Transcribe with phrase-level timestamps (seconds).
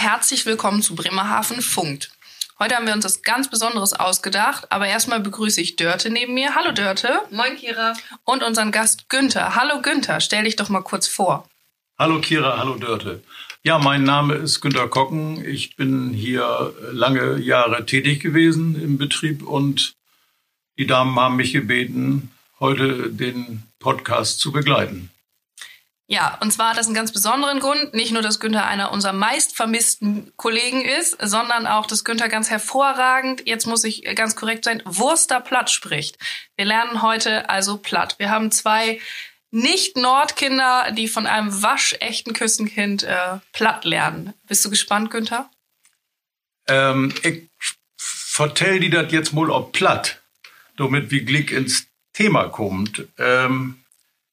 [0.00, 2.10] herzlich willkommen zu Bremerhaven Funkt.
[2.58, 6.54] Heute haben wir uns was ganz Besonderes ausgedacht, aber erstmal begrüße ich Dörte neben mir.
[6.54, 7.20] Hallo Dörte.
[7.30, 7.92] Moin Kira.
[8.24, 9.56] Und unseren Gast Günther.
[9.56, 11.46] Hallo Günther, stell dich doch mal kurz vor.
[11.98, 13.22] Hallo Kira, hallo Dörte.
[13.62, 15.44] Ja, mein Name ist Günter Kocken.
[15.44, 19.96] Ich bin hier lange Jahre tätig gewesen im Betrieb und
[20.78, 25.10] die Damen haben mich gebeten, heute den Podcast zu begleiten.
[26.12, 27.94] Ja, und zwar hat das einen ganz besonderen Grund.
[27.94, 32.50] Nicht nur, dass Günther einer unserer meist vermissten Kollegen ist, sondern auch, dass Günther ganz
[32.50, 36.18] hervorragend, jetzt muss ich ganz korrekt sein, Wurster Platt spricht.
[36.56, 38.16] Wir lernen heute also Platt.
[38.18, 39.00] Wir haben zwei
[39.52, 44.34] nicht-Nordkinder, die von einem waschechten Küstenkind äh, platt lernen.
[44.48, 45.48] Bist du gespannt, Günther?
[46.66, 47.44] Ähm, ich
[47.96, 50.20] vertell dir das jetzt mal ob platt,
[50.76, 53.06] damit wie Glick ins Thema kommt.
[53.16, 53.79] Ähm,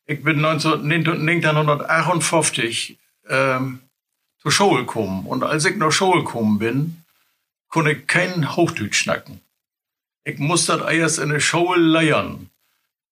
[0.07, 2.97] ich bin 1958
[3.29, 3.79] ähm,
[4.41, 7.03] zur Schule gekommen und als ich nach Schule gekommen bin,
[7.69, 9.41] konnte ich kein Hochdeutsch schnacken.
[10.23, 12.49] Ich musste das erst in der Schule lernen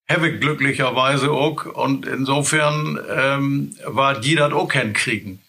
[0.07, 1.65] habe ich glücklicherweise auch.
[1.65, 5.41] Und insofern ähm, war die das auch kriegen.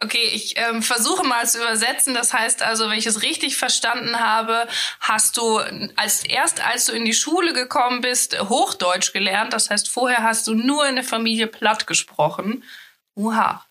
[0.00, 2.14] Okay, ich ähm, versuche mal zu übersetzen.
[2.14, 4.68] Das heißt also, wenn ich es richtig verstanden habe,
[5.00, 5.58] hast du
[5.96, 9.52] als erst, als du in die Schule gekommen bist, Hochdeutsch gelernt.
[9.52, 12.62] Das heißt, vorher hast du nur in der Familie platt gesprochen.
[13.16, 13.64] Uha.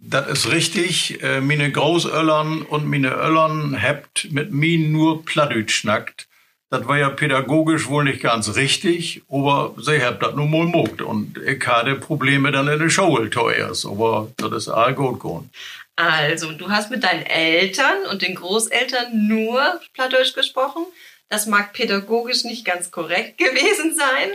[0.00, 1.22] Das ist richtig.
[1.22, 6.26] Äh, meine Großöllern und meine Öllern habt mit mir nur Plattdeutsch schnackt.
[6.70, 11.02] Das war ja pädagogisch wohl nicht ganz richtig, aber sie haben das nun mal mogt.
[11.02, 15.50] Und ich hatte Probleme dann in der Schule zuerst, aber das ist all gut gegangen.
[15.96, 20.86] Also, du hast mit deinen Eltern und den Großeltern nur Plattdeutsch gesprochen.
[21.28, 24.30] Das mag pädagogisch nicht ganz korrekt gewesen sein.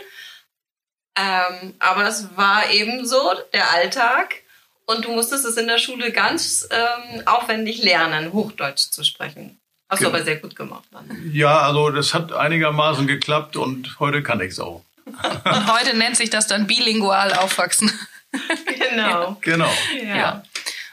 [1.18, 4.44] Ähm, aber es war eben so der Alltag.
[4.86, 9.58] Und du musstest es in der Schule ganz ähm, aufwendig lernen, Hochdeutsch zu sprechen.
[9.90, 10.86] Hast du aber sehr gut gemacht.
[10.92, 11.32] Dann.
[11.32, 14.84] Ja, also das hat einigermaßen geklappt und heute kann ich es auch.
[15.06, 17.92] Und heute nennt sich das dann bilingual aufwachsen.
[18.90, 19.38] Genau.
[19.42, 19.72] Genau.
[20.04, 20.16] Ja.
[20.16, 20.44] ja.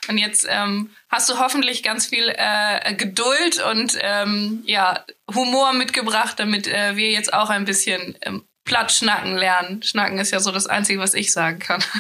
[0.09, 6.39] Und jetzt ähm, hast du hoffentlich ganz viel äh, Geduld und ähm, ja, Humor mitgebracht,
[6.39, 9.83] damit äh, wir jetzt auch ein bisschen ähm, platt schnacken lernen.
[9.83, 11.83] Schnacken ist ja so das Einzige, was ich sagen kann.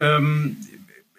[0.00, 0.56] Ähm,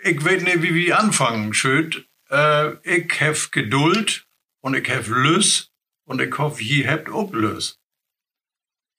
[0.03, 2.03] ich weiß nicht, wie wir anfangen, schön.
[2.29, 4.25] Äh, ich habe Geduld
[4.63, 5.69] und ich habe Lust
[6.05, 7.77] und ich hoffe, ihr habt auch Lust.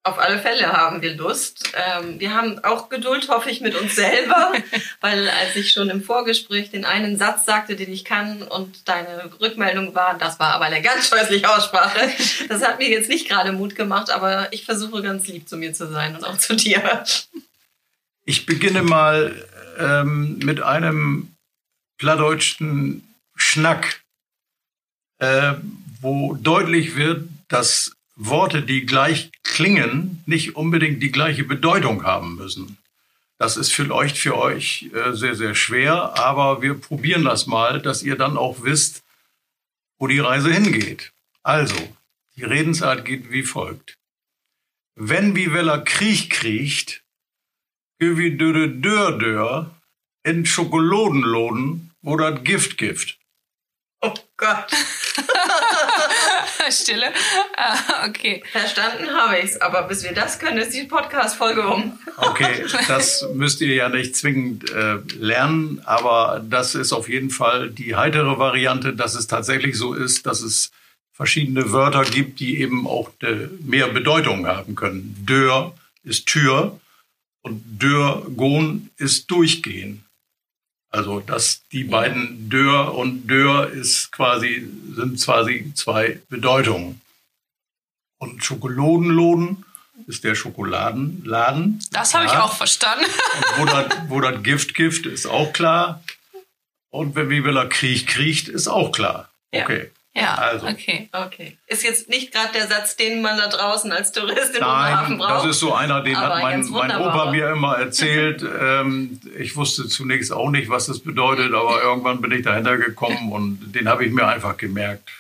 [0.07, 1.73] Auf alle Fälle haben wir Lust.
[1.75, 4.53] Ähm, wir haben auch Geduld, hoffe ich, mit uns selber,
[5.01, 9.31] weil als ich schon im Vorgespräch den einen Satz sagte, den ich kann und deine
[9.41, 12.11] Rückmeldung war, das war aber eine ganz scheußliche Aussprache,
[12.49, 15.73] das hat mir jetzt nicht gerade Mut gemacht, aber ich versuche ganz lieb zu mir
[15.73, 17.03] zu sein und auch zu dir.
[18.27, 19.35] Ich beginne mal
[19.79, 21.35] ähm, mit einem
[21.97, 24.04] plattdeutschen Schnack
[25.19, 25.55] äh,
[26.01, 32.79] wo deutlich wird, dass Worte, die gleich klingen, nicht unbedingt die gleiche Bedeutung haben müssen.
[33.39, 38.03] Das ist vielleicht für euch äh, sehr, sehr schwer, aber wir probieren das mal, dass
[38.03, 39.03] ihr dann auch wisst,
[39.99, 41.13] wo die Reise hingeht.
[41.43, 41.77] Also,
[42.37, 43.97] die Redensart geht wie folgt.
[44.95, 47.03] Wenn wie Weller Kriech kriecht,
[47.99, 49.75] wie döre dör dör,
[50.25, 53.19] in Schokoladenloden oder Gift Gift.
[54.01, 54.73] Oh Gott.
[56.71, 57.13] Stille.
[57.57, 58.43] Ah, okay.
[58.51, 61.99] Verstanden habe ich es, aber bis wir das können, ist die Podcast-Folge um.
[62.17, 67.71] Okay, das müsst ihr ja nicht zwingend äh, lernen, aber das ist auf jeden Fall
[67.71, 70.71] die heitere Variante, dass es tatsächlich so ist, dass es
[71.13, 73.11] verschiedene Wörter gibt, die eben auch
[73.61, 75.15] mehr Bedeutung haben können.
[75.21, 76.81] Dör ist Tür
[77.43, 80.04] und Dör, Gon ist Durchgehen.
[80.95, 87.01] Also dass die beiden Dör und Dör ist quasi, sind quasi zwei Bedeutungen.
[88.21, 89.65] Und Schokoladenloden
[90.07, 91.83] ist der Schokoladenladen.
[91.91, 93.07] Das habe ich auch verstanden.
[93.61, 93.71] Und
[94.09, 96.01] wo das, Gift Gift ist auch klar.
[96.91, 99.29] Und wenn Wibeler Kriech kriecht, ist auch klar.
[99.53, 99.65] Ja.
[99.65, 99.91] Okay.
[100.17, 100.67] Ja, also.
[100.69, 101.09] okay.
[101.11, 101.59] Okay.
[101.67, 105.31] Ist jetzt nicht gerade der Satz, den man da draußen als Tourist in Nein, braucht.
[105.31, 108.45] das ist so einer, den hat mein, mein Opa mir immer erzählt.
[108.61, 113.33] ähm, ich wusste zunächst auch nicht, was das bedeutet, aber irgendwann bin ich dahinter gekommen
[113.33, 115.11] und den habe ich mir einfach gemerkt.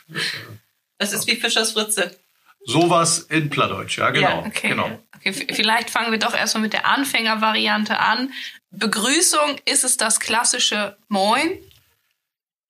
[0.99, 2.17] Das ist wie Fischers Fritze.
[2.64, 4.29] Sowas in Plattdeutsch, ja, genau.
[4.29, 4.69] Ja, okay.
[4.69, 4.99] genau.
[5.17, 8.32] Okay, vielleicht fangen wir doch erstmal mit der Anfängervariante an.
[8.70, 11.58] Begrüßung, ist es das klassische Moin?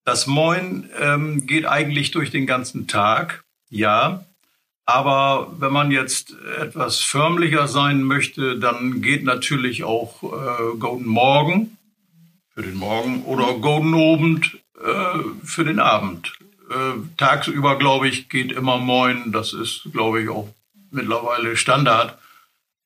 [0.04, 4.24] Das Moin ähm, geht eigentlich durch den ganzen Tag, ja.
[4.86, 11.78] Aber wenn man jetzt etwas förmlicher sein möchte, dann geht natürlich auch äh, Golden Morgen
[12.54, 16.34] für den Morgen oder Golden Abend äh, für den Abend.
[16.70, 19.32] Äh, tagsüber, glaube ich, geht immer Moin.
[19.32, 20.48] Das ist, glaube ich, auch
[20.90, 22.18] mittlerweile Standard.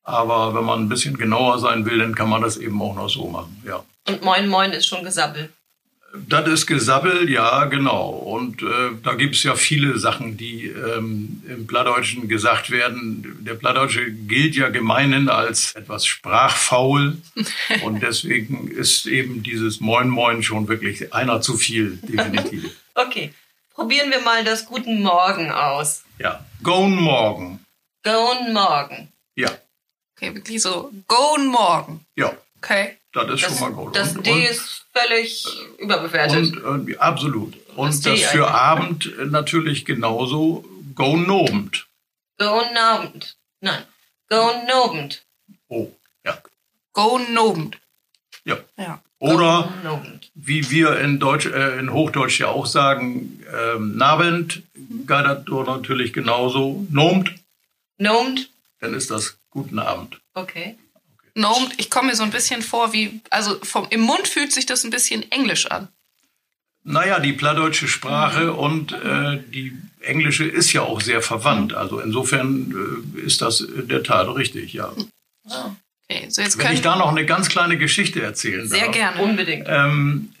[0.03, 3.09] Aber wenn man ein bisschen genauer sein will, dann kann man das eben auch noch
[3.09, 3.83] so machen, ja.
[4.07, 5.51] Und Moin Moin ist schon Gesabbel.
[6.13, 8.09] Das ist Gesabbel, ja, genau.
[8.09, 13.37] Und äh, da gibt es ja viele Sachen, die ähm, im Plattdeutschen gesagt werden.
[13.41, 17.17] Der Plattdeutsche gilt ja gemeinhin als etwas sprachfaul.
[17.83, 22.75] und deswegen ist eben dieses Moin Moin schon wirklich einer zu viel, definitiv.
[22.95, 23.33] okay,
[23.73, 26.03] probieren wir mal das Guten Morgen aus.
[26.17, 27.63] Ja, Gone Morgen.
[28.03, 29.09] Gone Morgen.
[29.35, 29.49] Ja.
[30.15, 32.05] Okay, wirklich so, Gone Morgen.
[32.15, 32.33] Ja.
[32.57, 32.98] Okay.
[33.13, 33.95] Das ist Das, schon mal gut.
[33.95, 35.45] das Und- D und- ist völlig
[35.79, 36.57] überbewertet.
[36.63, 37.55] Und, äh, absolut.
[37.75, 38.49] Und Das das, für.
[38.51, 40.63] Abend äh, natürlich genauso
[40.95, 41.87] go nobend.
[42.37, 43.35] Gone Abend.
[43.61, 43.83] Nein.
[44.29, 45.23] Gone Nobend.
[45.67, 45.91] Oh,
[46.23, 46.37] ja.
[46.93, 47.77] Gone Nobend.
[48.45, 48.57] ja.
[48.77, 49.01] Ja.
[49.21, 50.31] Oder Nobend.
[50.35, 56.13] wie wir in, Deutsch, äh, in Hochdeutsch ja auch sagen, ähm, Nabend, das dort natürlich
[56.13, 56.85] genauso.
[56.89, 57.33] Nomt,
[57.97, 58.49] Nomed.
[58.79, 60.21] dann ist das guten Abend.
[60.35, 60.77] Okay.
[61.35, 64.65] Gnomed, ich komme mir so ein bisschen vor wie, also vom, im Mund fühlt sich
[64.65, 65.87] das ein bisschen englisch an.
[66.83, 71.73] Naja, die plattdeutsche Sprache und äh, die englische ist ja auch sehr verwandt.
[71.73, 74.91] Also insofern äh, ist das in der Tat richtig, ja.
[75.45, 78.91] Okay, so jetzt Wenn ich da noch eine ganz kleine Geschichte erzählen sehr darf.
[78.95, 79.21] gerne.
[79.21, 79.65] Unbedingt.
[79.67, 80.33] Ähm,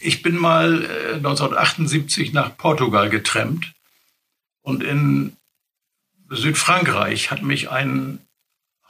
[0.00, 3.72] ich bin mal äh, 1978 nach Portugal getrennt
[4.62, 5.36] und in
[6.30, 8.20] Südfrankreich hat mich ein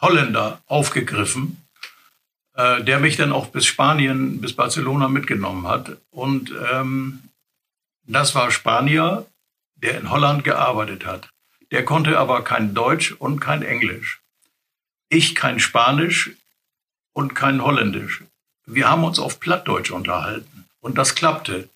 [0.01, 1.63] Holländer aufgegriffen,
[2.55, 5.97] äh, der mich dann auch bis Spanien, bis Barcelona mitgenommen hat.
[6.11, 7.23] Und ähm,
[8.05, 9.27] das war Spanier,
[9.77, 11.29] der in Holland gearbeitet hat.
[11.71, 14.21] Der konnte aber kein Deutsch und kein Englisch.
[15.09, 16.31] Ich kein Spanisch
[17.13, 18.23] und kein Holländisch.
[18.67, 20.67] Wir haben uns auf Plattdeutsch unterhalten.
[20.81, 21.69] Und das klappte,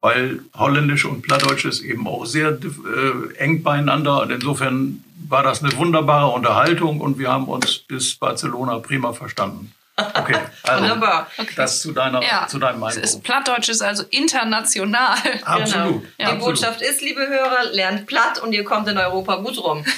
[0.00, 4.22] weil Holländisch und Plattdeutsch ist eben auch sehr äh, eng beieinander.
[4.22, 9.74] Und insofern war das eine wunderbare Unterhaltung und wir haben uns bis Barcelona prima verstanden.
[10.14, 11.28] Okay, also Wunderbar.
[11.56, 13.24] das zu, deiner, Ja, zu deinem es ist.
[13.24, 15.16] Plattdeutsch ist also international.
[15.44, 15.72] Absolut.
[15.72, 16.02] Genau.
[16.18, 16.44] Die absolut.
[16.44, 19.84] Botschaft ist, liebe Hörer, lernt platt und ihr kommt in Europa gut rum.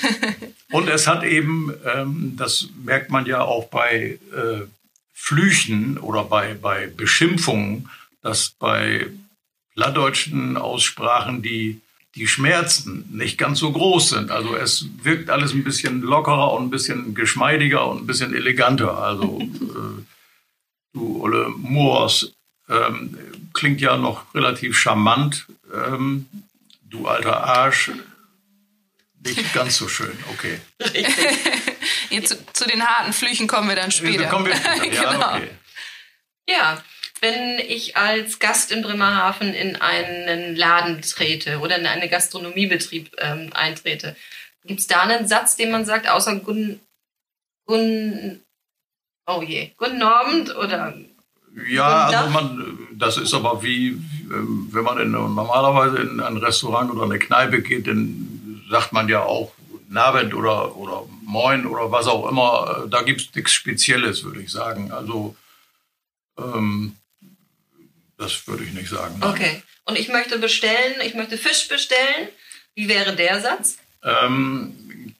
[0.73, 4.61] Und es hat eben, ähm, das merkt man ja auch bei äh,
[5.13, 7.91] Flüchen oder bei, bei Beschimpfungen,
[8.23, 9.09] dass bei
[9.75, 11.81] plattdeutschen Aussprachen die,
[12.17, 14.31] die Schmerzen nicht ganz so groß sind.
[14.31, 18.99] Also es wirkt alles ein bisschen lockerer und ein bisschen geschmeidiger und ein bisschen eleganter.
[18.99, 20.03] Also äh,
[20.93, 22.33] du Olle Moors
[22.69, 23.17] ähm,
[23.55, 25.47] klingt ja noch relativ charmant.
[25.73, 26.27] Ähm,
[26.83, 27.93] du alter Arsch,
[29.25, 30.13] nicht ganz so schön.
[30.33, 30.61] Okay.
[32.11, 34.25] Jetzt zu, zu den harten Flüchen kommen wir dann später.
[34.25, 34.85] Da kommen wir später.
[34.93, 35.35] Ja, Genau.
[35.37, 35.51] okay.
[36.49, 36.83] Ja,
[37.21, 43.51] wenn ich als Gast in Bremerhaven in einen Laden trete oder in einen Gastronomiebetrieb ähm,
[43.53, 44.17] eintrete,
[44.65, 46.81] gibt es da einen Satz, den man sagt, außer Guten,
[47.67, 48.43] Guten,
[49.27, 50.95] oh je, Guten Abend oder
[51.69, 56.91] Ja, also man, das ist aber wie, ähm, wenn man in, normalerweise in ein Restaurant
[56.91, 59.53] oder eine Kneipe geht, dann sagt man ja auch
[59.89, 62.87] Nabend oder, oder Moin oder was auch immer.
[62.89, 64.93] Da gibt es nichts Spezielles, würde ich sagen.
[64.93, 65.35] Also,
[66.39, 66.95] ähm,
[68.21, 69.19] das würde ich nicht sagen.
[69.19, 69.31] nein.
[69.31, 69.63] Okay.
[69.85, 72.29] Und ich möchte bestellen, ich möchte Fisch bestellen.
[72.77, 73.79] Wie wäre der Satz?
[74.05, 75.15] Ähm,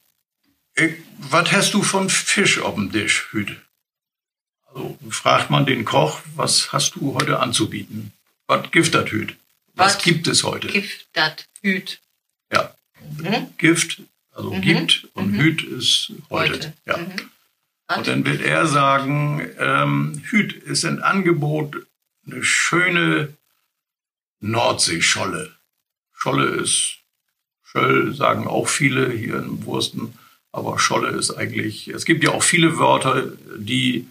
[0.75, 3.57] ich, was hast du von Fisch auf dem Tisch, Hüte?
[4.67, 8.13] Also fragt man den Koch, was hast du heute anzubieten?
[8.47, 9.35] Was gibt das Hüt?
[9.73, 10.67] Was Was gibt es heute?
[10.67, 11.99] Gift dat Hüt.
[12.53, 12.73] Ja,
[13.17, 13.47] Mhm.
[13.57, 14.01] Gift,
[14.33, 14.61] also Mhm.
[14.61, 15.39] gibt und Mhm.
[15.41, 16.53] Hüt ist heute.
[16.53, 16.73] Heute.
[16.85, 16.97] Ja.
[16.97, 17.31] Mhm.
[17.97, 21.75] Und dann wird er sagen, ähm, Hüt ist ein Angebot,
[22.31, 23.37] eine schöne
[24.39, 25.55] Nordseescholle.
[26.13, 26.97] Scholle ist,
[27.63, 30.13] Schöll sagen auch viele hier in Wursten,
[30.51, 34.07] aber Scholle ist eigentlich, es gibt ja auch viele Wörter, die,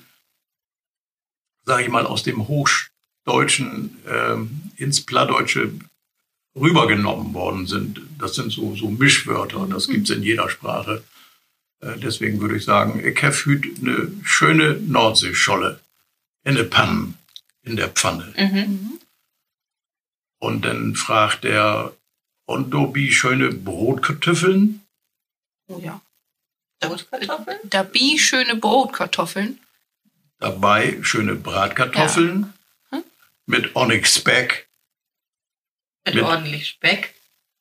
[1.64, 5.72] sage ich mal, aus dem Hochdeutschen ähm, ins Plattdeutsche
[6.56, 8.00] rübergenommen worden sind.
[8.18, 11.04] Das sind so, so Mischwörter, das gibt es in jeder Sprache.
[11.80, 15.80] Äh, Deswegen würde ich sagen, heute eine schöne Nordseescholle
[16.44, 17.12] in der Panne,
[17.62, 18.32] in der Pfanne.
[18.36, 19.00] Mhm.
[20.38, 21.92] Und dann fragt er,
[22.46, 24.84] und du bi schöne Brotkartoffeln?
[25.68, 26.00] Oh ja.
[26.80, 27.58] Brotkartoffeln?
[27.64, 29.60] Dabei schöne Brotkartoffeln.
[30.38, 32.54] Dabei schöne Bratkartoffeln
[32.90, 33.04] Hm?
[33.46, 34.68] mit Onyx Speck,
[36.06, 37.14] Mit, Mit- ordentlich Speck.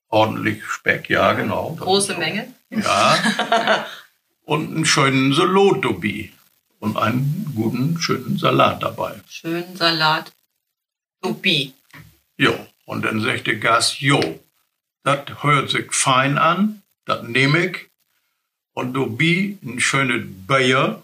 [0.07, 1.75] ordentlich Speck, ja genau.
[1.75, 2.53] Große auch- Menge.
[2.69, 3.85] Ja.
[4.45, 6.31] und einen schönen Salat dabei.
[6.79, 9.19] Und einen guten, schönen Salat dabei.
[9.29, 10.31] Schön Salat.
[11.21, 11.74] Dubi.
[12.38, 12.55] Jo,
[12.86, 14.39] und dann sagt der Gast, jo,
[15.03, 17.89] das hört sich fein an, das nehme ich.
[18.74, 21.03] Und du bi ein schönes Bayer,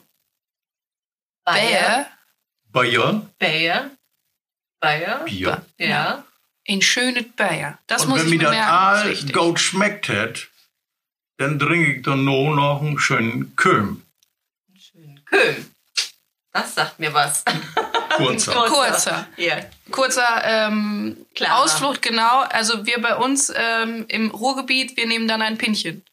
[1.44, 2.08] Bayer,
[2.72, 3.92] Bayer, Bayer.
[4.80, 5.24] Bayer.
[5.26, 5.66] Bier.
[5.78, 6.24] Ja.
[6.68, 7.80] ein schönes Bayer.
[7.88, 8.72] Das und muss wenn ich mir mir das merken.
[8.72, 9.36] all ist wichtig.
[9.36, 10.48] gut schmeckt hat,
[11.38, 14.05] dann trinke ich dann nur noch einen schönen Köhm.
[15.26, 15.72] Köhm.
[16.54, 17.44] Das sagt mir was.
[18.16, 18.54] Kurzer.
[18.54, 19.28] Kurzer.
[19.36, 19.58] Ja.
[19.92, 21.64] Kurzer ähm, Klarer.
[21.64, 22.42] Ausflucht, genau.
[22.50, 26.04] Also wir bei uns ähm, im Ruhrgebiet, wir nehmen dann ein Pinchen.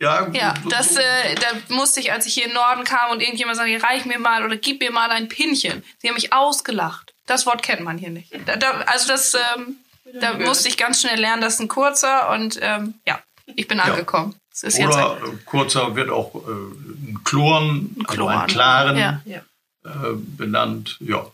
[0.00, 3.20] Ja, Ja, das, äh, da musste ich, als ich hier in den Norden kam und
[3.20, 5.82] irgendjemand sagte, reich mir mal oder gib mir mal ein Pinchen.
[5.98, 7.14] Sie haben mich ausgelacht.
[7.26, 8.32] Das Wort kennt man hier nicht.
[8.46, 9.76] Da, da, also das, ähm,
[10.20, 13.80] da musste ich ganz schnell lernen, das ist ein kurzer und ähm, ja, ich bin
[13.80, 14.34] angekommen.
[14.62, 16.83] Jetzt Oder kurzer wird auch äh,
[17.24, 18.38] Chloren, also Chloren.
[18.38, 19.22] einen klaren Ja.
[19.24, 19.38] Ja.
[19.84, 20.96] äh, benannt.
[21.00, 21.30] Ja,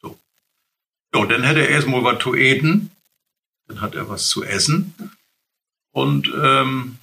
[0.00, 0.18] so.
[1.12, 2.90] So, dann hätte er erstmal was zu eten.
[3.68, 4.94] Dann hat er was zu essen.
[5.92, 6.98] Und ähm,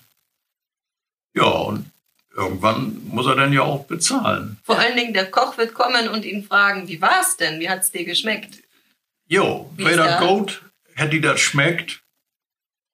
[1.36, 1.90] ja, und
[2.36, 4.58] irgendwann muss er dann ja auch bezahlen.
[4.64, 7.60] Vor allen Dingen, der Koch wird kommen und ihn fragen, wie war's denn?
[7.60, 8.56] Wie hat's dir geschmeckt?
[9.28, 10.28] Jo, Wie wer ist das das?
[10.28, 10.62] gut,
[10.96, 12.02] hätte die das schmeckt.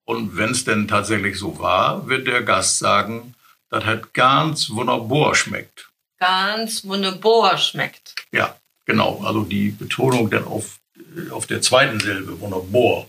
[0.03, 3.33] Und wenn es denn tatsächlich so war, wird der Gast sagen,
[3.69, 5.89] das hat ganz wunderbar schmeckt.
[6.19, 8.15] Ganz wunderbar schmeckt.
[8.31, 8.55] Ja,
[8.85, 9.21] genau.
[9.23, 13.07] Also die Betonung dann auf, äh, auf der zweiten Silbe, wunderbar.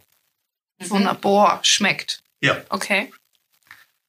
[0.80, 2.22] wunderbar, schmeckt.
[2.40, 3.12] Ja, Okay.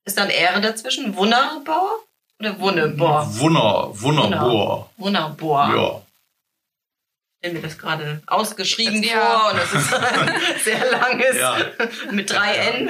[0.05, 1.17] Ist dann Ehre dazwischen?
[1.17, 1.89] Wunderbar
[2.39, 3.27] oder wunderbar?
[3.39, 4.89] Wunder, wunderbar.
[4.95, 5.75] Wunderbar.
[5.75, 6.01] Ja.
[7.39, 9.19] Ich stelle mir das gerade ausgeschrieben Ja.
[9.39, 10.31] vor und das ist ein
[10.63, 11.55] sehr langes Ja.
[12.11, 12.89] mit drei N.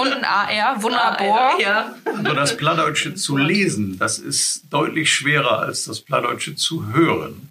[0.00, 1.60] Und ein AR, wunderbar.
[1.60, 1.94] Ja.
[2.04, 7.50] Also das Plattdeutsche zu lesen, das ist deutlich schwerer als das Plattdeutsche zu hören.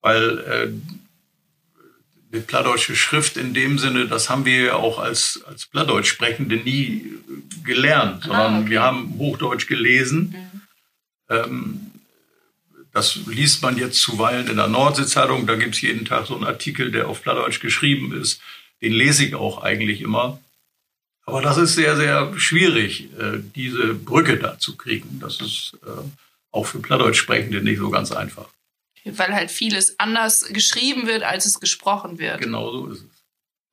[0.00, 0.68] Weil äh,
[2.32, 7.12] die plattdeutsche Schrift in dem Sinne, das haben wir ja auch als, als Plattdeutsch-Sprechende nie
[7.28, 8.70] äh, gelernt, sondern Ah, okay.
[8.70, 10.34] wir haben Hochdeutsch gelesen.
[11.28, 11.91] Ähm,
[12.92, 15.46] das liest man jetzt zuweilen in der Nordsee-Zeitung.
[15.46, 18.40] Da gibt es jeden Tag so einen Artikel, der auf Plattdeutsch geschrieben ist.
[18.82, 20.40] Den lese ich auch eigentlich immer.
[21.24, 25.20] Aber das ist sehr, sehr schwierig, äh, diese Brücke da zu kriegen.
[25.20, 26.02] Das ist äh,
[26.50, 28.48] auch für Plattdeutsch-Sprechende nicht so ganz einfach.
[29.04, 32.40] Weil halt vieles anders geschrieben wird, als es gesprochen wird.
[32.40, 33.11] Genau so ist es.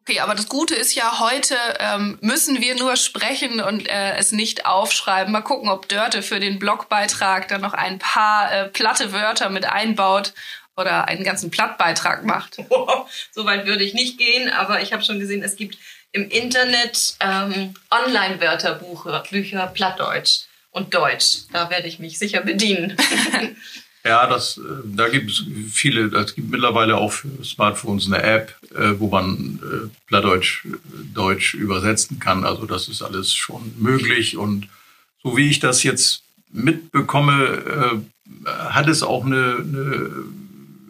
[0.10, 4.32] Okay, aber das Gute ist ja, heute ähm, müssen wir nur sprechen und äh, es
[4.32, 5.32] nicht aufschreiben.
[5.32, 9.66] Mal gucken, ob Dörte für den Blogbeitrag dann noch ein paar äh, platte Wörter mit
[9.66, 10.34] einbaut
[10.76, 12.58] oder einen ganzen Plattbeitrag macht.
[13.32, 15.78] so weit würde ich nicht gehen, aber ich habe schon gesehen, es gibt
[16.12, 21.42] im Internet ähm, Online-Wörterbuche, Bücher Plattdeutsch und Deutsch.
[21.54, 22.98] Da werde ich mich sicher bedienen.
[24.06, 28.56] Ja, das, äh, da gibt es viele, es gibt mittlerweile auch für Smartphones eine App,
[28.74, 30.66] äh, wo man äh, Plattdeutsch
[31.14, 32.46] Deutsch übersetzen kann.
[32.46, 34.38] Also das ist alles schon möglich.
[34.38, 34.68] Und
[35.22, 38.02] so wie ich das jetzt mitbekomme,
[38.46, 40.12] hat es auch eine, eine,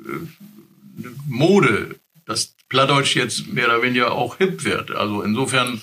[0.06, 4.92] eine Mode, dass Plattdeutsch jetzt mehr oder weniger auch hip wird.
[4.92, 5.82] Also insofern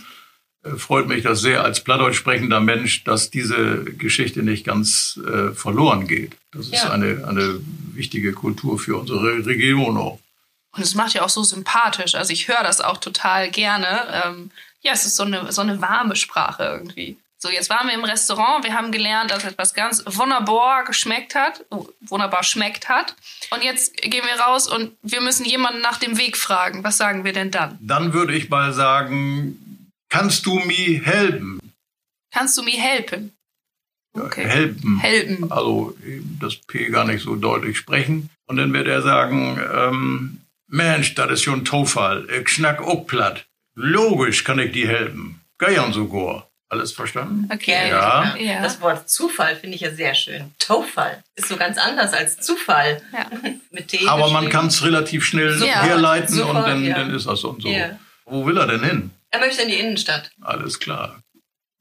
[0.77, 6.07] freut mich das sehr als Plattdeutsch sprechender Mensch, dass diese Geschichte nicht ganz äh, verloren
[6.07, 6.33] geht.
[6.53, 6.91] Das ist Ja.
[6.91, 7.61] eine, eine
[7.95, 10.19] wichtige Kultur für unsere Region auch.
[10.73, 12.15] Und es macht ja auch so sympathisch.
[12.15, 14.23] Also ich höre das auch total gerne.
[14.25, 14.51] Ähm,
[14.83, 17.17] ja, es ist so eine, so eine warme Sprache irgendwie.
[17.39, 18.65] So, jetzt waren wir im Restaurant.
[18.65, 23.15] Wir haben gelernt, dass etwas ganz wunderbar geschmeckt hat, oh, wunderbar schmeckt hat.
[23.51, 26.83] Und jetzt gehen wir raus und wir müssen jemanden nach dem Weg fragen.
[26.83, 27.79] Was sagen wir denn dann?
[27.81, 29.59] Dann würde ich mal sagen,
[30.09, 31.61] kannst du mir helfen?
[32.33, 33.33] Kannst du mir helfen?
[34.15, 34.45] Okay.
[34.45, 34.99] Helfen.
[35.01, 35.53] Helfen.
[35.53, 38.31] Also eben das P gar nicht so deutlich sprechen.
[38.47, 42.27] Und dann wird er sagen, ähm, Mensch, das ist schon ein Tofall.
[42.31, 43.47] Ich schnack auch platt.
[43.75, 45.41] Logisch kann ich dir helfen.
[45.59, 46.49] Geiern sogar.
[46.69, 47.49] Alles verstanden?
[47.53, 47.91] Okay.
[47.91, 48.35] Ja.
[48.37, 48.61] Ja.
[48.63, 50.53] Das Wort Zufall finde ich ja sehr schön.
[50.59, 53.01] Tofall ist so ganz anders als Zufall.
[53.13, 53.31] Ja.
[53.71, 55.83] Mit T Aber man kann es relativ schnell Ja.
[55.83, 56.97] herleiten Super, und dann, ja.
[56.97, 57.69] dann ist das und so.
[57.69, 57.99] Ja.
[58.25, 59.11] Wo will er denn hin?
[59.31, 60.31] Er möchte in die Innenstadt.
[60.41, 61.21] Alles klar.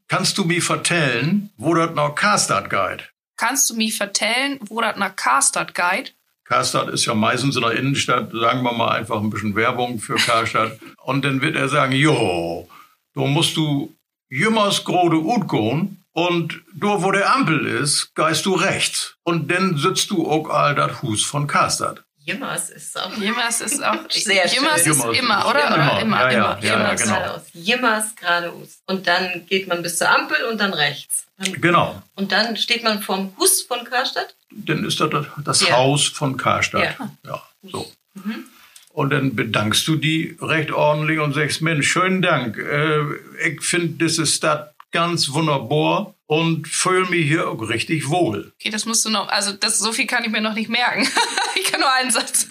[0.07, 3.09] Kannst du mir vertellen, wo das noch Karstadt geht?
[3.37, 6.15] Kannst du mir vertellen, wo das nach Karstadt geht?
[6.45, 10.15] Karstadt ist ja meistens in der Innenstadt, sagen wir mal einfach ein bisschen Werbung für
[10.15, 10.79] Karstadt.
[11.03, 12.69] Und dann wird er sagen, jo,
[13.15, 13.95] da musst du
[14.29, 19.15] jümmers grode Ut gehen und da wo der Ampel ist, geist du rechts.
[19.23, 22.03] Und dann sitzt du auch all das Hus von Karstadt.
[22.25, 23.97] Jimmers ist auch Jimmers ist auch.
[24.09, 24.63] Sehr schön.
[24.63, 25.67] Jimmers ist Jimmers immer, ist oder?
[25.67, 25.79] immer.
[25.95, 26.57] Oder immer, Ja, ja, immer.
[26.59, 27.01] ja, ja, Jimmers.
[27.03, 27.15] genau.
[27.15, 27.41] geradeaus.
[27.53, 28.77] Jimmers geradeaus.
[28.87, 31.25] Und dann geht man bis zur Ampel und dann rechts.
[31.37, 32.01] Dann- Genau.
[32.15, 34.35] Und dann steht man vorm Hus von Karstadt.
[34.51, 35.75] Dann ist das das, das Ja.
[35.77, 36.95] Haus von Karstadt.
[36.99, 37.09] Ja.
[37.25, 37.91] Ja, so.
[38.89, 42.57] Und dann bedankst du die recht ordentlich und sagst, Mensch, schönen Dank.
[42.57, 43.01] Äh,
[43.49, 48.53] ich finde diese Stadt ganz wunderbar und fühle mich hier auch richtig wohl.
[48.59, 51.07] Okay, das musst du noch, also das, so viel kann ich mir noch nicht merken.
[51.55, 52.47] ich kann nur einen Satz.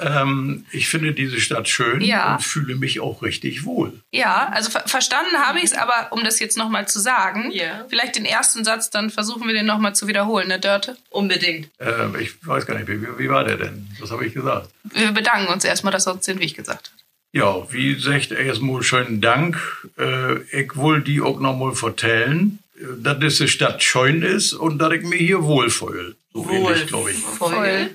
[0.00, 2.34] Ähm, ich finde diese Stadt schön Ja.
[2.34, 4.00] und fühle mich auch richtig wohl.
[4.12, 7.84] Ja, also ver verstanden habe ich es, aber um das jetzt nochmal zu sagen, Ja.
[7.88, 10.96] vielleicht den ersten Satz, dann versuchen wir den nochmal zu wiederholen, ne, Dörte?
[11.10, 11.68] Unbedingt.
[11.80, 13.88] Äh, ich weiß gar nicht, wie, wie war der denn?
[14.00, 14.70] Was habe ich gesagt?
[14.84, 16.97] Wir bedanken uns erstmal, dass er uns den Weg gesagt hat.
[17.32, 19.58] Ja, wie sagt erstmal schönen Dank.
[19.98, 24.78] Äh, ich will die auch noch mal vertellen, äh, dass diese Stadt schön ist und
[24.78, 26.16] dass ich mich hier wohlfühle.
[26.32, 27.22] So ähnlich, glaube ich.
[27.22, 27.90] Wohlfeul.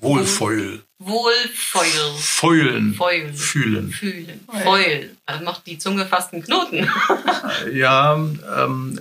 [0.00, 0.82] Wohlfühl.
[0.98, 2.14] Wohlfeul.
[2.18, 2.94] Feulen.
[2.94, 3.34] Feulen.
[3.34, 3.90] Fühlen.
[3.90, 4.40] Fühlen.
[4.62, 5.10] Feul.
[5.24, 6.88] Also macht die Zunge fast einen Knoten.
[7.72, 9.00] Ja, ähm,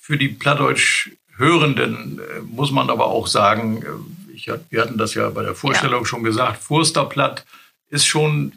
[0.00, 5.14] für die Plattdeutsch Hörenden äh, muss man aber auch sagen, äh, ich, wir hatten das
[5.14, 7.46] ja bei der Vorstellung schon gesagt, Fursterplatt
[7.88, 8.52] ist schon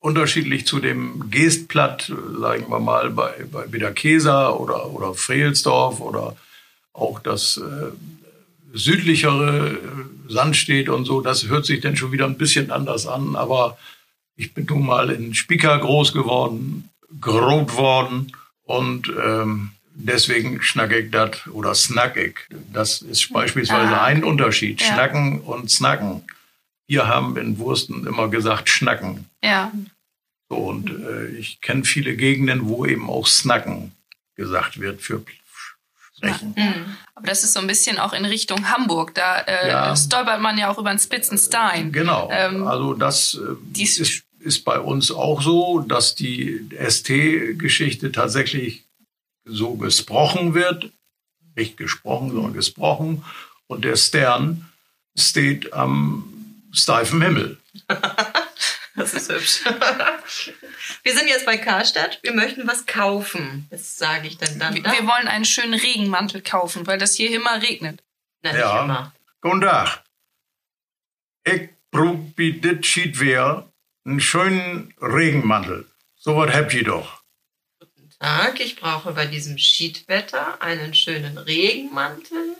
[0.00, 6.36] unterschiedlich zu dem Geestplatt, äh, sagen wir mal, bei, bei Biederkeser oder, oder Frehelsdorf oder
[6.92, 7.92] auch das äh,
[8.72, 13.34] südlichere äh, Sandstedt und so, das hört sich dann schon wieder ein bisschen anders an,
[13.34, 13.78] aber
[14.36, 16.90] ich bin nun mal in Spicker groß geworden,
[17.20, 18.32] groß worden
[18.64, 22.36] und ähm, deswegen schnack ich das oder snack ich.
[22.72, 24.80] Das ist beispielsweise Ah, ein Unterschied.
[24.80, 24.86] Ja.
[24.86, 26.22] Schnacken und snacken.
[26.88, 29.26] Wir haben in Wursten immer gesagt schnacken.
[29.44, 29.70] Ja,
[30.48, 33.92] So, und äh, ich kenne viele Gegenden, wo eben auch snacken
[34.34, 35.22] gesagt wird für
[36.16, 36.54] Sprechen.
[36.56, 36.96] Hm.
[37.14, 39.14] aber das ist so ein bisschen auch in Richtung Hamburg.
[39.14, 39.94] Da äh, Ja.
[39.94, 41.92] stolpert man ja auch über den Spitzenstein.
[41.92, 42.28] Genau.
[42.32, 43.34] Ähm, also das
[43.76, 48.84] äh, ist, ist bei uns auch so, dass die ST-Geschichte tatsächlich
[49.44, 50.90] so gesprochen wird.
[51.54, 53.24] Nicht gesprochen, sondern gesprochen.
[53.66, 54.68] Und der Stern
[55.16, 56.24] steht am
[56.72, 57.58] steifen Himmel.
[58.98, 59.60] Das ist hübsch.
[61.04, 62.18] Wir sind jetzt bei Karstadt.
[62.22, 63.68] Wir möchten was kaufen.
[63.70, 64.74] Das sage ich dann dann.
[64.74, 64.90] Wir, ne?
[64.92, 68.02] wir wollen einen schönen Regenmantel kaufen, weil das hier immer regnet.
[68.42, 68.82] Na, Ja.
[68.82, 69.12] immer.
[69.40, 70.02] Guten Tag.
[71.44, 73.70] Ich brauch bei dit Schied wär
[74.04, 75.88] einen schönen Regenmantel.
[76.16, 77.22] So was habt ihr doch.
[78.18, 82.56] Tag, ich brauche bei diesem Schiedwetter einen schönen Regenmantel.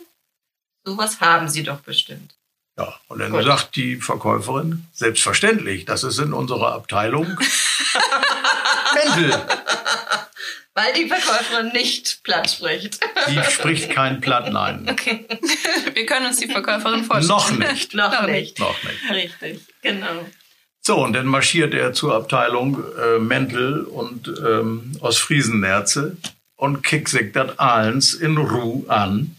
[0.85, 2.38] Sowas haben Sie doch bestimmt.
[2.79, 3.43] Ja, und dann Gut.
[3.43, 7.25] sagt die Verkäuferin, selbstverständlich, das ist in unserer Abteilung
[8.93, 9.37] Mäntel.
[10.73, 13.01] Weil die Verkäuferin nicht platt spricht.
[13.27, 14.87] Die spricht kein Platt, nein.
[14.89, 15.25] Okay.
[15.93, 17.27] wir können uns die Verkäuferin vorstellen.
[17.27, 17.93] Noch nicht.
[17.95, 18.59] Noch nicht.
[18.59, 19.11] Noch nicht.
[19.11, 20.25] Richtig, genau.
[20.79, 26.15] So, und dann marschiert er zur Abteilung äh, Mäntel und ähm, Ostfriesennerze
[26.55, 29.35] und kickt sich das eins in Ruhe an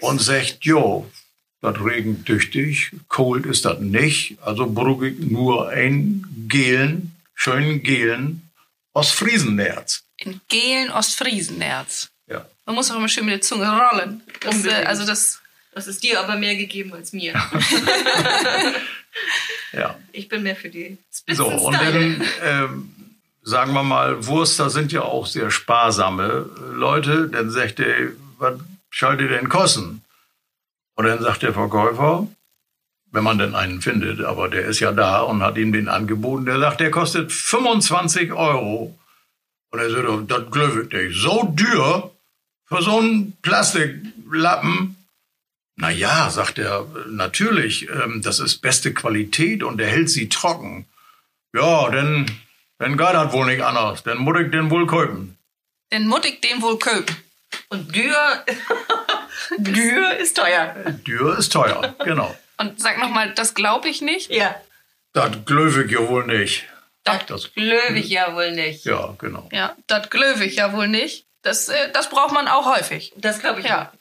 [0.00, 1.08] und sagt, jo,
[1.60, 8.50] das regnet tüchtig, cold ist das nicht, also brug ich nur ein gelen, schönen gelen
[8.92, 10.04] Ostfriesennerz.
[10.18, 12.10] In gelen Ostfriesenerz.
[12.28, 12.46] Ja.
[12.64, 14.22] Man muss auch immer schön mit der Zunge rollen.
[14.40, 15.40] Das, äh, also das,
[15.72, 17.34] Das ist dir aber mehr gegeben als mir.
[19.72, 19.98] Ja.
[20.12, 20.98] Ich bin mehr für die
[21.32, 22.94] So, und dann ähm,
[23.42, 27.28] sagen wir mal, Wurster sind ja auch sehr sparsame Leute.
[27.28, 28.58] Dann sagt er, was
[28.92, 30.02] soll die denn kosten?
[30.96, 32.26] Und dann sagt der Verkäufer,
[33.12, 36.46] wenn man denn einen findet, aber der ist ja da und hat ihm den angeboten,
[36.46, 38.98] der sagt, der kostet 25 Euro.
[39.70, 40.42] Und er sagt, das
[40.82, 41.20] ich nicht.
[41.20, 42.10] So dür
[42.66, 44.96] für so einen Plastiklappen.
[45.76, 50.86] Na ja, sagt er, natürlich, ähm, das ist beste Qualität und er hält sie trocken.
[51.54, 52.26] Ja, denn,
[52.80, 54.02] denn geht das wohl nicht anders.
[54.02, 55.36] Dann muss den wohl kaufen.
[55.92, 57.16] den muttig dem wohl köpen.
[57.68, 58.44] Und Dürr,
[59.58, 60.74] Dürr ist teuer.
[61.06, 62.34] Dürr ist teuer, genau.
[62.58, 64.30] Und sag nochmal, das glaube ich nicht.
[64.30, 64.54] Ja,
[65.12, 66.64] Das glaube ich ja wohl nicht.
[67.04, 68.84] das Das, löwe ich ja wohl nicht.
[68.84, 69.48] ja, genau.
[69.52, 71.26] Ja, das glaube ich ja wohl nicht.
[71.42, 73.12] Das, äh, das braucht man auch häufig.
[73.16, 73.92] Das glaube ich Ja.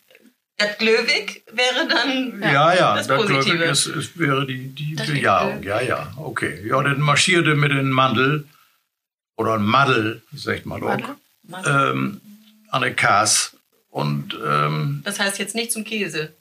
[0.58, 3.64] Das Glöwig wäre dann Ja, ja, das das, glaube ich, Positive.
[3.66, 5.62] ist, ist, wäre die, die Das Bejahung.
[5.64, 6.66] Ja, ja, okay.
[6.66, 8.48] Ja, dann marschierte mit dem Mandel
[9.36, 10.98] oder ein Madel, sagt man auch,
[11.44, 11.92] Madel?
[11.92, 12.22] ähm,
[12.70, 13.55] an der Kass.
[13.96, 16.34] Und ähm, Das heißt jetzt nicht zum Käse.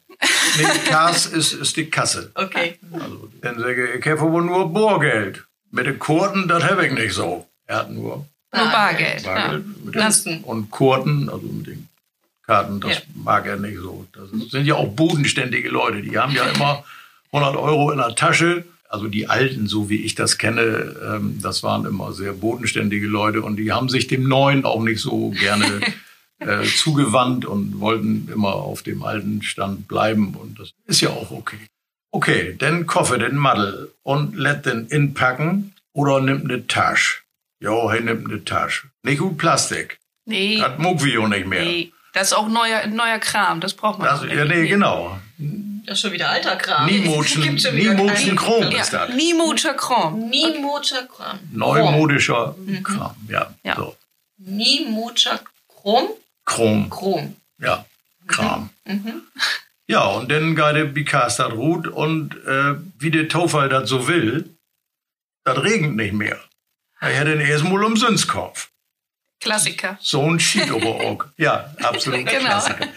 [0.58, 2.32] nee, Kass ist, ist die Kasse.
[2.34, 2.80] Okay.
[2.92, 5.44] Also, dann sage ich, ich habe wohl nur Bohrgeld.
[5.70, 7.46] Mit den Kurten, das habe ich nicht so.
[7.66, 9.22] Er hat nur Nur Bargeld.
[9.22, 9.34] Ja.
[9.34, 10.40] Bargeld mit den, Lasten.
[10.42, 11.88] und Kurten, also mit den
[12.44, 13.00] Karten, das Ja.
[13.14, 14.04] mag er nicht so.
[14.12, 16.84] Das sind ja auch bodenständige Leute, die haben ja immer
[17.32, 18.64] 100 Euro in der Tasche.
[18.88, 23.42] Also die Alten, so wie ich das kenne, ähm, das waren immer sehr bodenständige Leute
[23.42, 25.80] und die haben sich dem Neuen auch nicht so gerne
[26.46, 31.30] äh, zugewandt und wollten immer auf dem alten Stand bleiben und das ist ja auch
[31.30, 31.59] okay.
[32.11, 37.22] Okay, dann koffe den Madel und let den inpacken oder nimmt ne Tasche.
[37.61, 38.88] Jo, er nimmt ne Tasche.
[39.02, 39.98] Nicht gut Plastik.
[40.26, 41.64] Nee, wir jo nicht mehr.
[41.64, 41.92] nee.
[42.12, 45.18] Das ist auch neuer, neuer Kram, das braucht man Das, ja, nee, genau.
[45.85, 46.87] Das ist schon wieder alter Kram.
[48.28, 49.11] Keinen- Chrom Ja, ist das.
[49.12, 50.30] Niemutscher Kram.
[50.30, 51.40] Niemutscher Kram.
[51.52, 52.54] Neumodischer
[52.85, 53.52] Kram, ja.
[53.64, 53.74] Ja.
[53.74, 53.96] So.
[54.38, 56.09] Niemutscher Chrom.
[56.44, 57.37] Chrom, Chrom.
[57.59, 57.85] ja.
[58.26, 58.70] Kram.
[58.87, 59.22] Mhm.
[59.87, 64.09] Ja, und dann geht der Bikas das Rut und äh, wie der Tofall das so
[64.09, 64.48] will,
[65.44, 66.40] das regnet nicht mehr.
[67.00, 68.70] Er hätte den erstmal umsonst gekauft.
[69.40, 69.98] Klassiker.
[70.00, 71.24] So ein Schied aber auch.
[71.37, 72.24] Ja, absolut.
[72.26, 72.40] Genau.
[72.40, 72.88] Klassiker.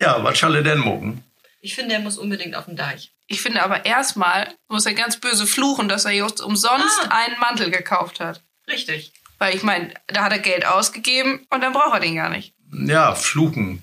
[0.00, 1.22] Ja, was soll er denn mucken?
[1.60, 3.12] Ich finde, er muss unbedingt auf den Deich.
[3.28, 7.18] Ich finde aber erstmal muss er ganz böse fluchen, dass er just umsonst Ah.
[7.24, 8.42] einen Mantel gekauft hat.
[8.66, 9.12] Richtig.
[9.38, 12.52] Weil ich meine, da hat er Geld ausgegeben und dann braucht er den gar nicht.
[12.72, 13.82] Ja, Fluchen.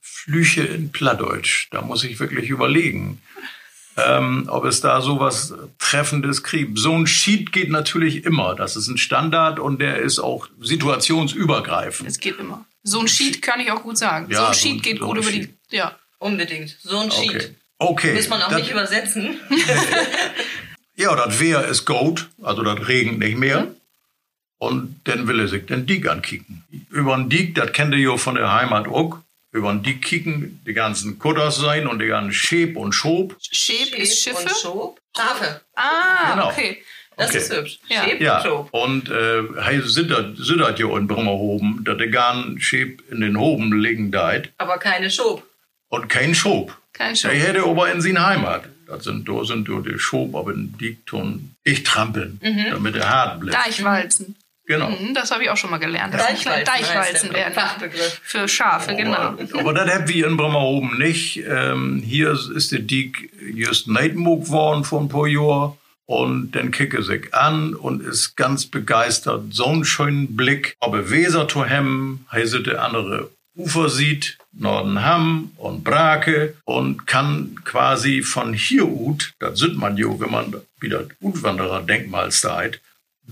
[0.00, 1.68] Flüche in Plattdeutsch.
[1.70, 3.20] Da muss ich wirklich überlegen,
[3.96, 6.78] ähm, ob es da sowas Treffendes kriegt.
[6.78, 8.54] So ein Sheet geht natürlich immer.
[8.54, 12.08] Das ist ein Standard und der ist auch situationsübergreifend.
[12.08, 12.64] Es geht immer.
[12.82, 14.30] So ein Sheet kann ich auch gut sagen.
[14.30, 15.42] Ja, so ein so Sheet ein- geht so gut über die.
[15.42, 15.54] Sheet.
[15.70, 15.96] Ja.
[16.18, 16.76] Unbedingt.
[16.82, 17.30] So ein Sheet.
[17.34, 17.54] Okay.
[17.78, 18.14] Okay.
[18.14, 19.36] Muss man auch Das- nicht übersetzen.
[20.96, 23.74] Ja, das Wehr ist gut, also das regnet nicht mehr.
[24.62, 26.64] Und dann will er sich den Diek ankicken.
[26.90, 29.18] Über den Diek, das kennt ihr ja von der Heimat auch.
[29.52, 33.36] Über den Diek kicken, die ganzen Kutters sein und die ganzen Schäb und Schob.
[33.40, 34.42] Schäb ist Schiffe.
[34.42, 35.00] Und Schob.
[35.16, 35.62] Schafe.
[35.74, 36.48] Ah, Genau.
[36.50, 36.82] okay.
[37.16, 37.38] Das Okay.
[37.38, 37.78] ist hübsch.
[37.88, 38.04] Ja.
[38.04, 38.68] Schäb Ja, und Schob.
[38.72, 43.72] und äh, hey, sittert, sittert ja in Brummerhoben, dass der garn Schäb in den Hoben
[43.80, 45.42] liegen deit Aber keine Schob.
[45.88, 46.76] und kein Schob.
[46.92, 47.30] Kein Der Schob.
[47.32, 48.64] hätte aber in seine Heimat.
[48.86, 52.38] Das sind, da sind da die Schob, aber in Diek tun ich trampeln,
[52.70, 53.56] damit er hart bleibt.
[53.66, 54.36] Deichwalzen.
[54.70, 54.90] Genau.
[54.90, 56.12] Mhm, das habe ich auch schon mal gelernt.
[56.12, 58.20] Sind Deichwalzen Deichwalzen werden Fachbegriff.
[58.22, 59.16] für Schafe, genau.
[59.16, 61.42] Aber, aber das haben wir in Bremerhoven nicht.
[61.44, 65.72] Ähm, hier ist der Diek just neidmug worden vor ein paar Jahren.
[66.06, 69.42] Und dann kicke sich an und ist ganz begeistert.
[69.50, 70.76] So einen schönen Blick.
[70.78, 78.22] Aber Weser zu hem, heißt der andere Ufer sieht, Nordenham und Brake und kann quasi
[78.22, 82.30] von hier ut, das sieht man jo, wenn man wieder Utwanderer-Denkmal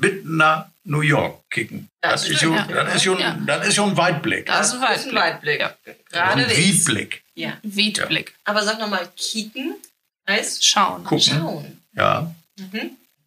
[0.01, 1.89] bis nach New York kicken.
[2.01, 2.67] Das Das, ist schon, ja.
[2.67, 3.37] das ist schon, Ja.
[3.47, 4.47] das ist schon ein Weitblick.
[4.47, 5.15] Das ist ein Weitblick.
[5.15, 5.61] Weitblick.
[5.61, 5.75] Ja.
[6.11, 6.57] Gerade ein.
[6.57, 7.23] Wiedblick.
[7.35, 7.53] Ja.
[7.63, 8.35] Wiedblick.
[8.45, 9.75] Aber sag nochmal, kicken
[10.29, 11.05] heißt Schauen.
[11.05, 11.21] Gucken.
[11.21, 11.83] schauen.
[11.95, 12.33] Ja,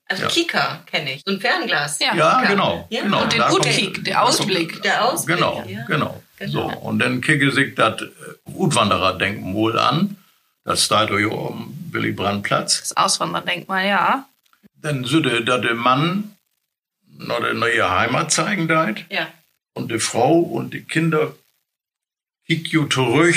[0.08, 0.30] Also Ja.
[0.30, 1.22] Kika kenne ich.
[1.26, 2.00] So ein Fernglas.
[2.00, 2.16] Ja.
[2.16, 2.88] ja, genau.
[2.90, 3.04] Ja.
[3.04, 3.24] genau.
[3.24, 4.82] Und den Utkick, der Ausblick.
[4.82, 5.38] Der Ausblick.
[5.38, 5.86] Genau, ja.
[5.86, 6.22] genau.
[6.38, 6.52] Genau.
[6.72, 8.02] So, und dann kicke sich das
[8.46, 10.18] Utwanderer-Denkmal an.
[10.64, 10.84] Das
[11.20, 12.80] ja am Willy Brandt-Platz.
[12.82, 14.26] Das Auswanderdenkmal, ja.
[14.76, 16.36] Dann sollte da der Mann
[17.20, 19.06] eine neue Heimat zeigen deit.
[19.12, 19.28] Ja.
[19.74, 21.34] Und die Frau und die Kinder
[22.48, 23.36] kicken zurück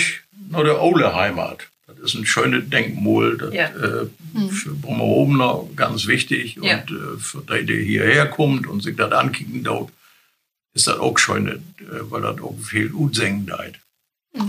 [0.51, 1.69] nach der Ole Heimat.
[1.87, 3.69] Das ist ein schönes Denkmal, das Ja.
[3.69, 4.07] äh,
[4.51, 6.57] für Brummerhobener ganz wichtig.
[6.61, 6.79] Ja.
[6.81, 9.91] Und äh, für die, der hierher kommt und sich das ankicken dort,
[10.73, 11.61] ist das auch schön, äh,
[12.11, 13.79] weil das auch viel Utsängen deit.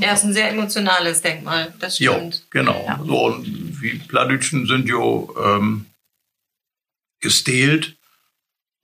[0.01, 1.71] Er ist ein sehr emotionales Denkmal.
[1.79, 2.47] Das Ja, stimmt.
[2.49, 2.85] genau.
[2.87, 2.99] Ja.
[3.05, 5.85] So, und wie Plattdütschen sind ja ähm,
[7.19, 7.95] gestählt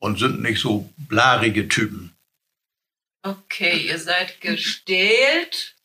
[0.02, 2.12] und sind nicht so blarige Typen.
[3.24, 5.76] Okay, ihr seid gestählt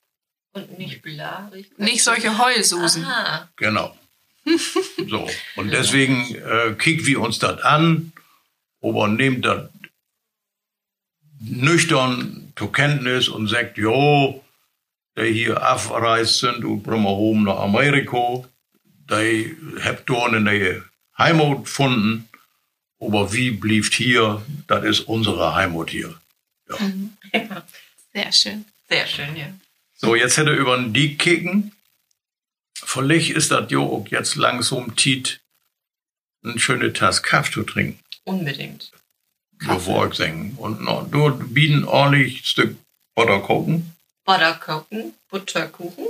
[0.52, 1.70] und nicht blarig.
[1.78, 3.04] Nicht solche Heulsusen.
[3.04, 3.48] Aha.
[3.56, 3.96] Genau.
[5.08, 8.12] so, und deswegen äh, kicken wir uns das an,
[8.80, 9.68] aber nehmt das
[11.40, 14.42] nüchtern zur Kenntnis und sagt, jo,
[15.18, 18.44] die hier abreist sind und Brummerhom nach Amerika,
[19.10, 20.84] die habt dort eine neue
[21.18, 22.28] Heimat gefunden,
[23.00, 26.18] aber wie blieft hier, das ist unsere Heimat hier.
[28.12, 28.64] Sehr schön.
[28.88, 29.46] Sehr schön, ja.
[29.96, 31.72] So, jetzt hätte er über den Diek kicken.
[32.74, 35.40] Vielleicht ist das jo jetzt langsam Tiet,
[36.44, 37.98] eine schöne Tasse Kaffee zu trinken.
[38.24, 38.92] Unbedingt.
[39.66, 40.54] Bevor ich singen.
[40.56, 42.76] Und noch, dort bieten ordentlich ein Stück
[43.14, 43.96] Butter kochen.
[44.24, 46.06] Butterkuchen, Butterkuchen,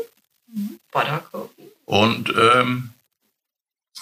[0.91, 1.71] Butterkuchen.
[1.85, 2.91] Und ähm,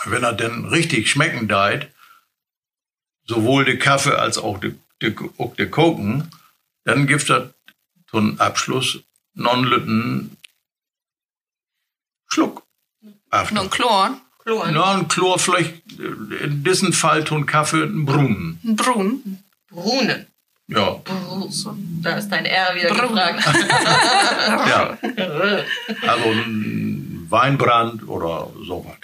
[0.07, 1.91] wenn er denn richtig schmecken deit,
[3.27, 6.31] sowohl der Kaffee als auch der de, auch de Koken,
[6.85, 7.43] dann gibt es
[8.11, 9.01] zum Abschluss
[9.35, 10.37] noch einen Lütten
[12.29, 12.63] Schluck.
[13.31, 13.61] After.
[13.61, 14.71] Ein Chlor, Chlor.
[14.71, 18.61] Ja, ein Chlor, vielleicht äh, in diesem Fall tun Kaffee einen Brunnen.
[18.65, 19.39] ein Brun.
[19.69, 20.27] Brunnen.
[20.67, 21.01] Ja.
[22.03, 23.09] Da ist dein R wieder Brun.
[23.15, 23.45] gefragt.
[24.69, 24.99] ja.
[26.07, 28.97] Also ein Weinbrand oder sowas.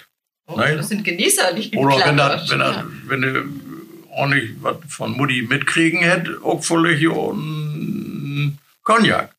[0.47, 0.77] Oh, Nein.
[0.77, 3.70] das sind Genießer, die Oder wenn, das, wenn, das, wenn
[4.11, 9.33] ordentlich was von Mutti mitkriegen hätte, auch vielleicht ein Cognac.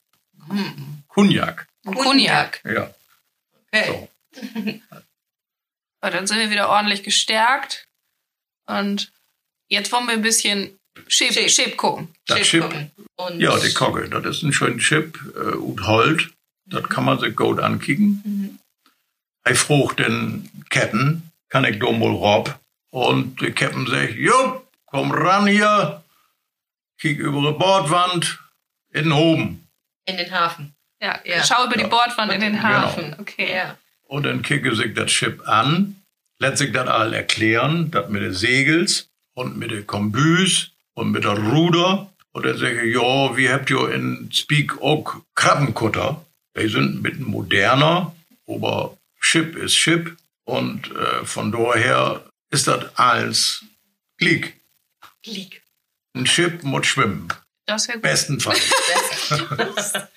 [1.08, 2.60] Cognac, Ein Cognac.
[2.64, 2.90] ja.
[3.72, 3.86] Okay.
[3.86, 4.08] So.
[6.00, 7.86] Dann sind wir wieder ordentlich gestärkt.
[8.66, 9.12] Und
[9.68, 11.48] jetzt wollen wir ein bisschen Chip, Chip.
[11.48, 12.08] Chip gucken.
[12.26, 12.90] Das Chip Chip, gucken.
[13.16, 16.30] Und ja, die Kogge, das ist ein schöner Chip äh, und Holt.
[16.66, 18.22] Das kann man sich gut ankicken.
[18.24, 18.58] Mhm.
[19.50, 22.58] Ich frug den Ketten, kann ich mal rob?
[22.90, 24.61] Und der Captain sagt, jo,
[24.92, 26.04] komm ran hier,
[27.00, 28.38] kick über die Bordwand,
[28.92, 29.66] in den oben.
[30.04, 30.74] in den Hafen.
[31.00, 31.42] Ja, Ja.
[31.44, 31.88] schau über die Ja.
[31.88, 32.62] Bordwand in den Genau.
[32.64, 33.16] Hafen.
[33.18, 33.54] Okay.
[33.56, 33.76] Ja.
[34.06, 35.96] Und dann kicke sich das Chip an,
[36.38, 41.24] lässt sich das all erklären, das mit den Segels und mit der Kombüs und mit
[41.24, 42.12] der Ruder.
[42.32, 46.24] Und dann sage ich, ja, wie habt ihr in Speak auch Krabbenkutter?
[46.56, 48.14] Die sind ein bisschen moderner,
[48.46, 50.16] aber Chip ist Chip.
[50.44, 53.64] Und äh, von daher ist das alles
[54.18, 54.54] Glick.
[55.22, 55.62] Glick.
[56.14, 57.28] Ein Chip muss schwimmen.
[57.66, 58.02] Das wäre gut.
[58.02, 58.60] Bestenfalls.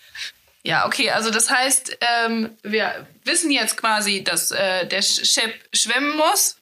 [0.66, 6.18] Ja, okay, also das heißt, ähm, wir wissen jetzt quasi, dass äh, der Chip schwimmen
[6.18, 6.58] muss.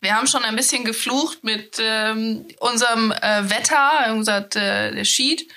[0.00, 5.50] Wir haben schon ein bisschen geflucht mit ähm, unserem äh, Wetter, unser äh, der Sheet.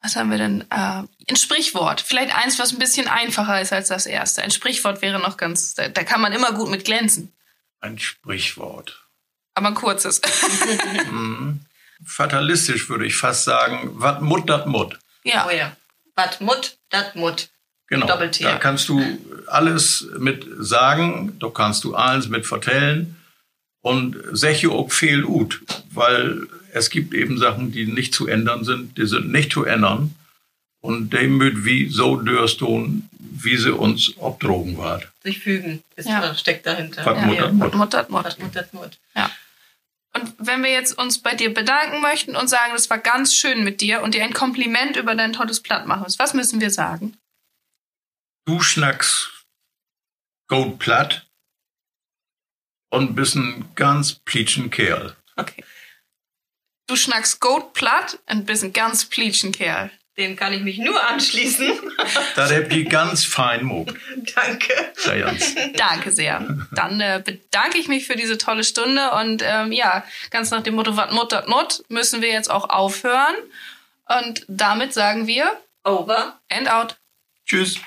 [0.00, 0.60] Was haben wir denn?
[0.70, 2.00] Äh, ein Sprichwort.
[2.00, 4.42] Vielleicht eins, was ein bisschen einfacher ist als das erste.
[4.42, 7.34] Ein Sprichwort wäre noch ganz, da, da kann man immer gut mit glänzen.
[7.80, 9.07] Ein Sprichwort.
[9.58, 10.20] Aber ein kurzes.
[12.06, 14.98] Fatalistisch würde ich fast sagen, wat mut, dat mut.
[15.24, 15.46] ja.
[15.46, 15.76] Oh ja.
[16.14, 17.48] Wat mut, dat mut.
[17.88, 18.06] Genau.
[18.06, 18.44] Doppelt-T.
[18.44, 19.00] Da kannst du
[19.46, 23.16] alles mit sagen, da kannst du alles mit vertellen
[23.80, 28.96] und seche auch fehl ut, weil es gibt eben Sachen, die nicht zu ändern sind,
[28.98, 30.14] die sind nicht zu ändern
[30.80, 35.00] und dem müd wie so dörst du, wie sie uns obdrogen war.
[35.24, 35.82] Sich fügen.
[35.96, 36.22] Ist Ja.
[36.24, 36.34] ja.
[36.34, 37.04] steckt dahinter.
[37.06, 37.26] Wat Ja.
[37.26, 37.74] mut, dat mut.
[37.74, 38.24] Mut, dat Mut.
[38.24, 38.98] Wat mut, dat mut.
[39.16, 39.30] Ja.
[40.18, 43.62] Und wenn wir jetzt uns bei dir bedanken möchten und sagen, das war ganz schön
[43.62, 47.16] mit dir und dir ein Kompliment über dein tolles Platt machen, was müssen wir sagen?
[48.46, 49.44] Du schnackst
[50.48, 51.26] gut platt
[52.90, 55.16] und bist ein ganz pleatschen Kerl.
[55.36, 55.64] Okay.
[56.88, 59.90] Du schnackst Goat platt und bist ein ganz pleatschen Kerl.
[60.18, 61.72] Dem kann ich mich nur anschließen.
[62.36, 63.92] Da habt ihr ganz fein Mob.
[64.34, 64.72] Danke.
[65.04, 65.54] Ja, Jans.
[65.76, 66.66] Danke sehr.
[66.72, 70.74] Dann äh, bedanke ich mich für diese tolle Stunde und ähm, ja, ganz nach dem
[70.74, 73.34] Motto, wat Mut, dat Mut, müssen wir jetzt auch aufhören.
[74.06, 76.38] Und damit sagen wir Over.
[76.50, 76.96] and out.
[77.46, 77.78] Tschüss.